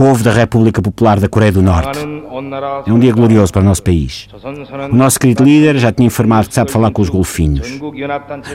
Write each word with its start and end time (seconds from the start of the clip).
povo 0.00 0.24
da 0.24 0.32
República 0.32 0.80
Popular 0.80 1.20
da 1.20 1.28
Coreia 1.28 1.52
do 1.52 1.60
Norte. 1.60 1.98
É 2.86 2.90
um 2.90 2.98
dia 2.98 3.12
glorioso 3.12 3.52
para 3.52 3.60
o 3.60 3.64
nosso 3.66 3.82
país. 3.82 4.28
O 4.90 4.96
nosso 4.96 5.20
querido 5.20 5.44
líder 5.44 5.76
já 5.76 5.92
tinha 5.92 6.06
informado 6.06 6.48
que 6.48 6.54
sabe 6.54 6.70
falar 6.70 6.90
com 6.90 7.02
os 7.02 7.10
golfinhos. 7.10 7.78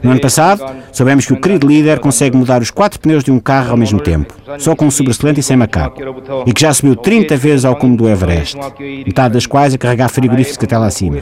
No 0.03 0.09
ano 0.09 0.19
passado, 0.19 0.65
soubemos 0.91 1.23
que 1.27 1.33
o 1.33 1.39
querido 1.39 1.67
líder 1.67 1.99
consegue 1.99 2.35
mudar 2.35 2.63
os 2.63 2.71
quatro 2.71 2.99
pneus 2.99 3.23
de 3.23 3.31
um 3.31 3.39
carro 3.39 3.69
ao 3.69 3.77
mesmo 3.77 3.99
tempo, 3.99 4.33
só 4.57 4.75
com 4.75 4.87
um 4.87 4.91
sobressalente 4.91 5.39
e 5.39 5.43
sem 5.43 5.55
macaco, 5.55 6.01
e 6.47 6.51
que 6.51 6.61
já 6.61 6.73
subiu 6.73 6.95
30 6.95 7.37
vezes 7.37 7.63
ao 7.63 7.75
cume 7.75 7.95
do 7.95 8.09
Everest, 8.09 8.57
metade 9.05 9.35
das 9.35 9.45
quais 9.45 9.71
a 9.75 9.77
carregar 9.77 10.09
frigoríficos 10.09 10.63
até 10.63 10.75
lá 10.75 10.87
acima, 10.87 11.19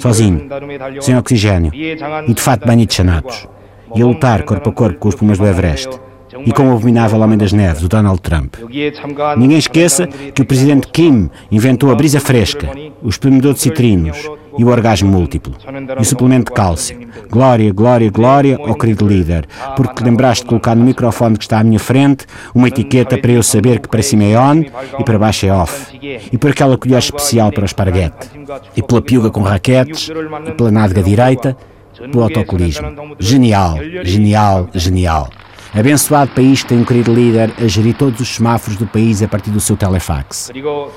sozinho, 0.00 0.48
sem 1.00 1.16
oxigênio 1.16 1.70
e 1.72 2.34
de 2.34 2.42
fato 2.42 2.66
banho 2.66 2.84
de 2.84 2.92
chanatos, 2.92 3.46
e 3.94 4.02
a 4.02 4.06
lutar 4.06 4.42
corpo 4.42 4.70
a 4.70 4.72
corpo 4.72 4.98
com 4.98 5.08
os 5.08 5.14
pumas 5.14 5.38
do 5.38 5.46
Everest 5.46 5.88
e 6.44 6.52
com 6.52 6.68
o 6.68 6.72
abominável 6.72 7.20
Homem 7.20 7.38
das 7.38 7.52
Neves, 7.52 7.82
o 7.82 7.88
Donald 7.88 8.20
Trump. 8.20 8.54
Ninguém 9.36 9.58
esqueça 9.58 10.06
que 10.06 10.42
o 10.42 10.44
presidente 10.44 10.88
Kim 10.88 11.30
inventou 11.50 11.90
a 11.90 11.94
brisa 11.94 12.20
fresca, 12.20 12.68
o 13.02 13.08
espremedor 13.08 13.54
de 13.54 13.60
citrinos 13.60 14.28
e 14.58 14.64
o 14.64 14.68
orgasmo 14.68 15.10
múltiplo, 15.10 15.54
e 15.98 16.02
o 16.02 16.04
suplemento 16.04 16.50
de 16.50 16.56
cálcio. 16.56 16.98
Glória, 17.30 17.72
glória, 17.72 18.10
glória 18.10 18.58
ao 18.58 18.74
querido 18.74 19.06
líder, 19.06 19.46
porque 19.76 20.04
lembraste 20.04 20.44
de 20.44 20.48
colocar 20.48 20.74
no 20.74 20.84
microfone 20.84 21.36
que 21.36 21.44
está 21.44 21.60
à 21.60 21.64
minha 21.64 21.78
frente 21.78 22.26
uma 22.54 22.68
etiqueta 22.68 23.16
para 23.16 23.32
eu 23.32 23.42
saber 23.42 23.80
que 23.80 23.88
para 23.88 24.02
cima 24.02 24.24
é 24.24 24.38
on 24.38 24.62
e 24.98 25.04
para 25.04 25.18
baixo 25.18 25.46
é 25.46 25.52
off, 25.52 25.98
e 26.00 26.36
por 26.38 26.50
aquela 26.50 26.76
colher 26.76 26.98
especial 26.98 27.50
para 27.50 27.62
o 27.62 27.66
esparguete, 27.66 28.30
e 28.76 28.82
pela 28.82 29.00
piuga 29.00 29.30
com 29.30 29.40
raquetes, 29.42 30.10
e 30.46 30.52
pela 30.52 30.70
nádega 30.70 31.02
direita, 31.02 31.56
pelo 32.10 32.24
autocolismo. 32.24 33.16
Genial, 33.18 33.78
genial, 34.02 34.68
genial. 34.74 35.30
Abençoado 35.74 36.30
país 36.32 36.62
que 36.62 36.68
tem 36.68 36.78
um 36.78 36.84
querido 36.84 37.14
líder 37.14 37.50
a 37.58 37.66
gerir 37.66 37.94
todos 37.94 38.20
os 38.20 38.28
semáforos 38.28 38.76
do 38.76 38.86
país 38.86 39.22
a 39.22 39.28
partir 39.28 39.50
do 39.50 39.58
seu 39.58 39.74
telefax. 39.74 40.50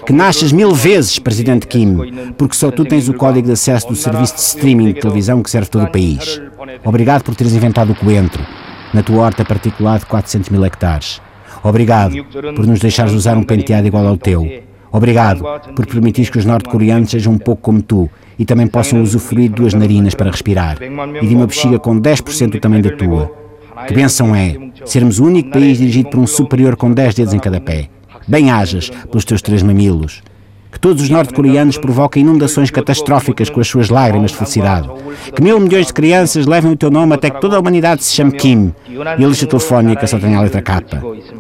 Que 0.05 0.11
nasces 0.11 0.51
mil 0.51 0.73
vezes, 0.73 1.17
Presidente 1.17 1.65
Kim, 1.65 1.97
porque 2.37 2.57
só 2.57 2.69
tu 2.69 2.83
tens 2.83 3.07
o 3.07 3.13
código 3.13 3.47
de 3.47 3.53
acesso 3.53 3.87
do 3.87 3.95
serviço 3.95 4.35
de 4.35 4.41
streaming 4.41 4.87
de 4.87 4.99
televisão 4.99 5.41
que 5.41 5.49
serve 5.49 5.69
todo 5.69 5.85
o 5.85 5.91
país. 5.91 6.41
Obrigado 6.83 7.23
por 7.23 7.33
teres 7.35 7.53
inventado 7.53 7.93
o 7.93 7.95
coentro, 7.95 8.45
na 8.93 9.01
tua 9.01 9.23
horta 9.23 9.45
particular 9.45 9.99
de 9.99 10.07
400 10.07 10.49
mil 10.49 10.65
hectares. 10.65 11.21
Obrigado 11.63 12.13
por 12.53 12.67
nos 12.67 12.79
deixares 12.79 13.13
usar 13.13 13.37
um 13.37 13.43
penteado 13.43 13.87
igual 13.87 14.05
ao 14.05 14.17
teu. 14.17 14.45
Obrigado 14.91 15.41
por 15.73 15.87
permitir 15.87 16.29
que 16.29 16.37
os 16.37 16.45
norte-coreanos 16.45 17.11
sejam 17.11 17.31
um 17.31 17.37
pouco 17.37 17.61
como 17.61 17.81
tu 17.81 18.09
e 18.37 18.43
também 18.43 18.67
possam 18.67 19.01
usufruir 19.01 19.49
de 19.49 19.55
duas 19.55 19.73
narinas 19.73 20.13
para 20.13 20.29
respirar 20.29 20.77
e 20.81 21.27
de 21.27 21.33
uma 21.33 21.47
bexiga 21.47 21.79
com 21.79 21.97
10% 21.97 22.49
do 22.49 22.59
tamanho 22.59 22.83
da 22.83 22.91
tua. 22.91 23.44
Que 23.87 23.93
bênção 23.93 24.35
é 24.35 24.55
sermos 24.85 25.19
o 25.19 25.25
único 25.25 25.51
país 25.51 25.77
dirigido 25.77 26.09
por 26.09 26.19
um 26.19 26.27
superior 26.27 26.75
com 26.75 26.91
dez 26.91 27.13
dedos 27.13 27.33
em 27.33 27.39
cada 27.39 27.59
pé. 27.59 27.89
Bem-ajas 28.27 28.89
pelos 29.09 29.25
teus 29.25 29.41
três 29.41 29.61
mamilos. 29.61 30.23
Que 30.71 30.79
todos 30.79 31.03
os 31.03 31.09
norte-coreanos 31.09 31.77
provoquem 31.77 32.21
inundações 32.23 32.69
catastróficas 32.69 33.49
com 33.49 33.61
as 33.61 33.67
suas 33.67 33.89
lágrimas 33.89 34.31
de 34.31 34.37
felicidade. 34.37 34.89
Que 35.33 35.41
mil 35.41 35.57
milhões 35.59 35.87
de 35.87 35.93
crianças 35.93 36.45
levem 36.45 36.71
o 36.71 36.75
teu 36.75 36.91
nome 36.91 37.13
até 37.13 37.29
que 37.29 37.39
toda 37.39 37.55
a 37.55 37.59
humanidade 37.59 38.03
se 38.03 38.13
chame 38.13 38.33
Kim 38.33 38.73
e 38.89 39.23
a 39.23 39.27
lista 39.27 39.45
telefónica 39.45 40.05
só 40.05 40.19
tenha 40.19 40.37
a 40.37 40.41
letra 40.41 40.61
K. 40.61 40.83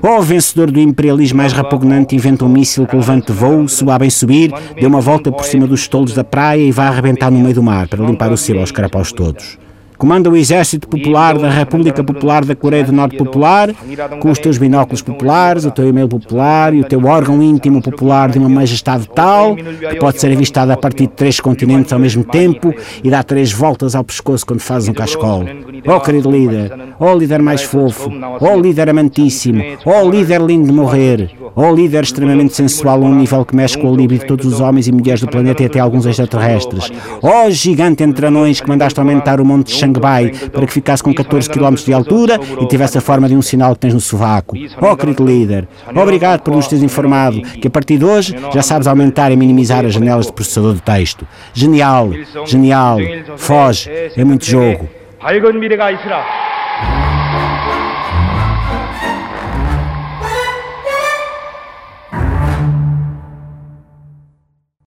Ou 0.01 0.19
o 0.19 0.21
vencedor 0.21 0.71
do 0.71 0.79
imperialismo 0.79 1.37
mais 1.37 1.51
repugnante 1.51 2.15
inventa 2.15 2.45
um 2.45 2.49
míssil 2.49 2.85
que 2.85 2.95
levante 2.95 3.31
voo, 3.31 3.67
suba 3.67 3.99
bem 3.99 4.09
subir, 4.09 4.53
dê 4.79 4.85
uma 4.85 5.01
volta 5.01 5.31
por 5.31 5.43
cima 5.43 5.67
dos 5.67 5.87
tolos 5.87 6.13
da 6.13 6.23
praia 6.23 6.61
e 6.61 6.71
vá 6.71 6.87
arrebentar 6.87 7.29
no 7.29 7.39
meio 7.39 7.55
do 7.55 7.63
mar 7.63 7.89
para 7.89 8.05
limpar 8.05 8.31
o 8.31 8.37
céu 8.37 8.59
aos 8.59 8.71
carapaus 8.71 9.11
todos 9.11 9.64
comanda 9.97 10.29
o 10.29 10.35
Exército 10.35 10.87
Popular 10.87 11.37
da 11.37 11.49
República 11.49 12.03
Popular 12.03 12.45
da 12.45 12.55
Coreia 12.55 12.83
do 12.83 12.91
Norte 12.91 13.17
Popular, 13.17 13.73
com 14.19 14.29
os 14.29 14.39
teus 14.39 14.57
binóculos 14.57 15.01
populares, 15.01 15.65
o 15.65 15.71
teu 15.71 15.87
e-mail 15.87 16.07
popular 16.07 16.73
e 16.73 16.81
o 16.81 16.83
teu 16.83 17.03
órgão 17.05 17.41
íntimo 17.41 17.81
popular 17.81 18.29
de 18.29 18.39
uma 18.39 18.49
majestade 18.49 19.07
tal 19.13 19.55
que 19.55 19.95
pode 19.99 20.19
ser 20.19 20.31
avistado 20.31 20.71
a 20.71 20.77
partir 20.77 21.07
de 21.07 21.13
três 21.13 21.39
continentes 21.39 21.93
ao 21.93 21.99
mesmo 21.99 22.23
tempo 22.23 22.73
e 23.03 23.09
dá 23.09 23.23
três 23.23 23.51
voltas 23.51 23.95
ao 23.95 24.03
pescoço 24.03 24.45
quando 24.45 24.59
fazes 24.59 24.89
um 24.89 24.93
cascol. 24.93 25.43
Oh, 25.85 25.99
querido 25.99 26.31
líder, 26.31 26.71
oh, 26.99 27.13
líder 27.15 27.41
mais 27.41 27.61
fofo, 27.61 28.11
oh, 28.39 28.59
líder 28.59 28.89
amantíssimo, 28.89 29.63
oh, 29.85 30.09
líder 30.09 30.41
lindo 30.41 30.67
de 30.67 30.73
morrer, 30.73 31.29
oh, 31.54 31.72
líder 31.72 32.04
extremamente 32.04 32.54
sensual 32.54 33.02
a 33.02 33.06
um 33.06 33.14
nível 33.14 33.44
que 33.44 33.54
mexe 33.54 33.78
com 33.78 33.90
o 33.90 33.96
livre 33.96 34.18
de 34.18 34.26
todos 34.26 34.46
os 34.46 34.60
homens 34.60 34.86
e 34.86 34.92
mulheres 34.92 35.20
do 35.20 35.28
planeta 35.28 35.62
e 35.62 35.66
até 35.66 35.78
alguns 35.78 36.06
extraterrestres, 36.06 36.90
oh, 37.22 37.50
gigante 37.50 38.02
entre 38.02 38.26
anões 38.26 38.60
que 38.60 38.68
mandaste 38.68 38.98
aumentar 38.98 39.40
o 39.40 39.44
monte 39.44 39.68
de 39.68 39.74
Xangai 39.74 40.30
para 40.52 40.66
que 40.66 40.72
ficasse 40.72 41.02
com 41.02 41.12
14 41.12 41.48
km 41.50 41.74
de 41.74 41.92
altura 41.92 42.38
e 42.60 42.66
tivesse 42.66 42.98
a 42.98 43.00
forma 43.00 43.28
de 43.28 43.36
um 43.36 43.42
sinal 43.42 43.74
que 43.74 43.80
tens 43.80 43.94
no 43.94 44.00
sovaco. 44.00 44.56
Oh, 44.80 44.96
querido 44.96 45.24
líder, 45.24 45.68
obrigado 45.94 46.40
por 46.42 46.54
nos 46.54 46.68
teres 46.68 46.82
informado 46.82 47.40
que 47.42 47.68
a 47.68 47.70
partir 47.70 47.98
de 47.98 48.04
hoje 48.04 48.34
já 48.52 48.62
sabes 48.62 48.86
aumentar 48.86 49.30
e 49.32 49.36
minimizar 49.36 49.84
as 49.84 49.94
janelas 49.94 50.26
de 50.26 50.32
processador 50.32 50.74
de 50.74 50.82
texto. 50.82 51.26
Genial, 51.52 52.10
genial, 52.46 52.98
foge, 53.36 53.90
é 54.16 54.24
muito 54.24 54.44
jogo. 54.44 54.88
밝은 55.20 55.60
미래가 55.60 55.90
있으라. 55.90 56.33